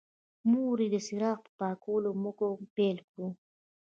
مور 0.51 0.77
یې 0.83 0.87
د 0.93 0.95
څراغ 1.05 1.37
په 1.45 1.51
پاکولو 1.59 2.07
او 2.11 2.17
موږلو 2.23 2.67
پیل 2.75 2.97
وکړ. 3.05 3.29